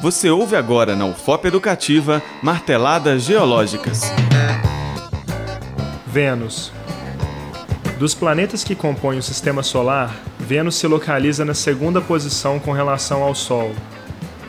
Você 0.00 0.30
ouve 0.30 0.54
agora 0.54 0.94
na 0.94 1.06
UFOP 1.06 1.48
Educativa 1.48 2.22
Marteladas 2.40 3.24
Geológicas. 3.24 4.02
Vênus. 6.06 6.72
Dos 7.98 8.14
planetas 8.14 8.62
que 8.62 8.76
compõem 8.76 9.18
o 9.18 9.22
sistema 9.22 9.60
solar, 9.60 10.14
Vênus 10.38 10.76
se 10.76 10.86
localiza 10.86 11.44
na 11.44 11.52
segunda 11.52 12.00
posição 12.00 12.60
com 12.60 12.70
relação 12.70 13.24
ao 13.24 13.34
Sol. 13.34 13.72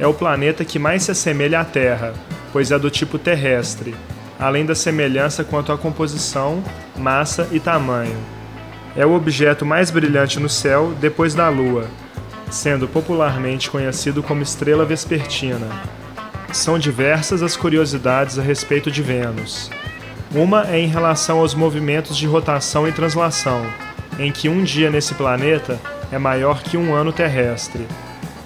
É 0.00 0.06
o 0.06 0.12
planeta 0.12 0.64
que 0.64 0.80
mais 0.80 1.04
se 1.04 1.12
assemelha 1.12 1.60
à 1.60 1.64
Terra, 1.64 2.12
pois 2.52 2.72
é 2.72 2.78
do 2.78 2.90
tipo 2.90 3.16
terrestre, 3.16 3.94
além 4.40 4.66
da 4.66 4.74
semelhança 4.74 5.44
quanto 5.44 5.70
à 5.70 5.78
composição, 5.78 6.60
massa 6.96 7.48
e 7.52 7.60
tamanho. 7.60 8.16
É 8.96 9.06
o 9.06 9.14
objeto 9.14 9.64
mais 9.64 9.92
brilhante 9.92 10.40
no 10.40 10.48
céu 10.48 10.92
depois 11.00 11.34
da 11.34 11.48
Lua, 11.48 11.86
sendo 12.50 12.86
popularmente 12.86 13.70
conhecido 13.70 14.22
como 14.22 14.42
estrela 14.42 14.84
vespertina. 14.84 15.66
São 16.52 16.78
diversas 16.78 17.42
as 17.42 17.56
curiosidades 17.56 18.38
a 18.38 18.42
respeito 18.42 18.90
de 18.90 19.02
Vênus. 19.02 19.70
Uma 20.34 20.66
é 20.68 20.78
em 20.78 20.86
relação 20.86 21.38
aos 21.38 21.54
movimentos 21.54 22.16
de 22.16 22.26
rotação 22.26 22.86
e 22.86 22.92
translação, 22.92 23.66
em 24.18 24.32
que 24.32 24.48
um 24.48 24.62
dia 24.62 24.90
nesse 24.90 25.14
planeta 25.14 25.78
é 26.10 26.18
maior 26.18 26.62
que 26.62 26.76
um 26.76 26.94
ano 26.94 27.12
terrestre. 27.12 27.86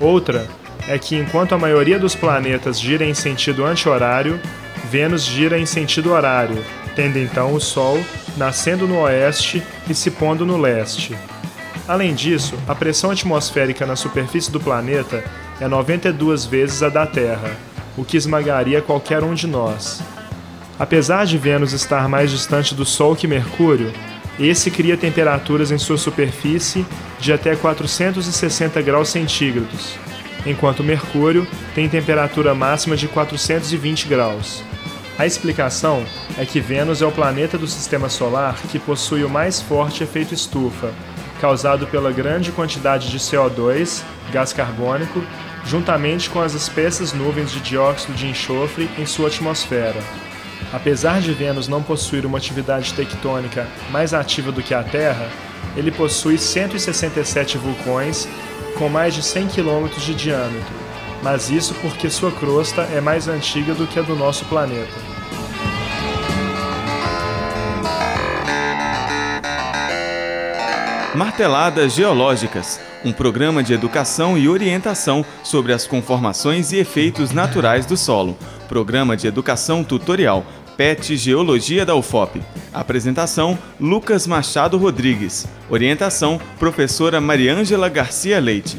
Outra 0.00 0.46
é 0.86 0.98
que 0.98 1.16
enquanto 1.16 1.54
a 1.54 1.58
maioria 1.58 1.98
dos 1.98 2.14
planetas 2.14 2.78
gira 2.78 3.04
em 3.04 3.14
sentido 3.14 3.64
anti-horário, 3.64 4.40
Vênus 4.90 5.24
gira 5.24 5.58
em 5.58 5.66
sentido 5.66 6.12
horário, 6.12 6.62
tendo 6.94 7.18
então 7.18 7.54
o 7.54 7.60
Sol 7.60 7.98
nascendo 8.36 8.86
no 8.86 9.00
oeste 9.00 9.62
e 9.88 9.94
se 9.94 10.10
pondo 10.10 10.44
no 10.44 10.56
leste. 10.56 11.16
Além 11.86 12.14
disso, 12.14 12.54
a 12.66 12.74
pressão 12.74 13.10
atmosférica 13.10 13.84
na 13.84 13.94
superfície 13.94 14.50
do 14.50 14.58
planeta 14.58 15.22
é 15.60 15.68
92 15.68 16.46
vezes 16.46 16.82
a 16.82 16.88
da 16.88 17.06
Terra, 17.06 17.56
o 17.96 18.04
que 18.04 18.16
esmagaria 18.16 18.80
qualquer 18.80 19.22
um 19.22 19.34
de 19.34 19.46
nós. 19.46 20.02
Apesar 20.78 21.26
de 21.26 21.36
Vênus 21.36 21.72
estar 21.72 22.08
mais 22.08 22.30
distante 22.30 22.74
do 22.74 22.86
Sol 22.86 23.14
que 23.14 23.26
Mercúrio, 23.26 23.92
esse 24.40 24.70
cria 24.70 24.96
temperaturas 24.96 25.70
em 25.70 25.78
sua 25.78 25.98
superfície 25.98 26.86
de 27.20 27.32
até 27.32 27.54
460 27.54 28.80
graus 28.82 29.10
centígrados, 29.10 29.94
enquanto 30.46 30.82
Mercúrio 30.82 31.46
tem 31.74 31.88
temperatura 31.88 32.54
máxima 32.54 32.96
de 32.96 33.06
420 33.06 34.08
graus. 34.08 34.64
A 35.16 35.26
explicação 35.26 36.04
é 36.36 36.44
que 36.44 36.60
Vênus 36.60 37.02
é 37.02 37.06
o 37.06 37.12
planeta 37.12 37.56
do 37.56 37.68
sistema 37.68 38.08
solar 38.08 38.56
que 38.72 38.78
possui 38.80 39.22
o 39.22 39.30
mais 39.30 39.60
forte 39.60 40.02
efeito 40.02 40.34
estufa, 40.34 40.92
causado 41.44 41.86
pela 41.86 42.10
grande 42.10 42.50
quantidade 42.50 43.10
de 43.10 43.18
CO2, 43.18 44.02
gás 44.32 44.50
carbônico, 44.54 45.22
juntamente 45.66 46.30
com 46.30 46.40
as 46.40 46.54
espessas 46.54 47.12
nuvens 47.12 47.52
de 47.52 47.60
dióxido 47.60 48.14
de 48.14 48.26
enxofre 48.26 48.88
em 48.96 49.04
sua 49.04 49.28
atmosfera. 49.28 50.00
Apesar 50.72 51.20
de 51.20 51.34
Vênus 51.34 51.68
não 51.68 51.82
possuir 51.82 52.24
uma 52.24 52.38
atividade 52.38 52.94
tectônica 52.94 53.68
mais 53.90 54.14
ativa 54.14 54.50
do 54.50 54.62
que 54.62 54.72
a 54.72 54.82
Terra, 54.82 55.28
ele 55.76 55.90
possui 55.90 56.38
167 56.38 57.58
vulcões 57.58 58.26
com 58.78 58.88
mais 58.88 59.12
de 59.12 59.22
100 59.22 59.48
km 59.48 59.88
de 59.98 60.14
diâmetro, 60.14 60.74
mas 61.22 61.50
isso 61.50 61.74
porque 61.82 62.08
sua 62.08 62.32
crosta 62.32 62.88
é 62.90 63.02
mais 63.02 63.28
antiga 63.28 63.74
do 63.74 63.86
que 63.86 63.98
a 63.98 64.02
do 64.02 64.16
nosso 64.16 64.46
planeta. 64.46 64.94
Marteladas 71.14 71.94
Geológicas, 71.94 72.80
um 73.04 73.12
programa 73.12 73.62
de 73.62 73.72
educação 73.72 74.36
e 74.36 74.48
orientação 74.48 75.24
sobre 75.44 75.72
as 75.72 75.86
conformações 75.86 76.72
e 76.72 76.78
efeitos 76.78 77.30
naturais 77.30 77.86
do 77.86 77.96
solo. 77.96 78.36
Programa 78.68 79.16
de 79.16 79.28
educação 79.28 79.84
tutorial, 79.84 80.44
PET 80.76 81.16
Geologia 81.16 81.86
da 81.86 81.94
UFOP. 81.94 82.42
Apresentação: 82.72 83.56
Lucas 83.80 84.26
Machado 84.26 84.76
Rodrigues. 84.76 85.46
Orientação: 85.70 86.40
Professora 86.58 87.20
Mariângela 87.20 87.88
Garcia 87.88 88.40
Leite. 88.40 88.76